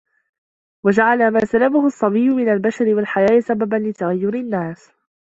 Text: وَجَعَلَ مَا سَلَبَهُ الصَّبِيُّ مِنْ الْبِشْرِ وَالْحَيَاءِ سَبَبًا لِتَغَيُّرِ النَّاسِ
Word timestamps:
وَجَعَلَ 0.85 1.31
مَا 1.31 1.39
سَلَبَهُ 1.45 1.85
الصَّبِيُّ 1.87 2.29
مِنْ 2.29 2.49
الْبِشْرِ 2.49 2.95
وَالْحَيَاءِ 2.95 3.39
سَبَبًا 3.39 3.75
لِتَغَيُّرِ 3.75 4.33
النَّاسِ 4.33 4.91